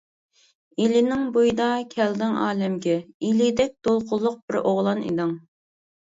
ئىلىنىڭ 0.83 1.25
بويىدا 1.33 1.65
كەلدىڭ 1.91 2.37
ئالەمگە، 2.45 2.95
ئىلىدەك 3.27 3.75
دولقۇنلۇق 3.89 4.39
بىر 4.49 4.59
ئوغلان 4.63 5.05
ئىدىڭ. 5.11 5.35